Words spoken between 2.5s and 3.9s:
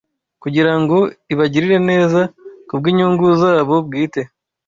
kubw’inyungu zabo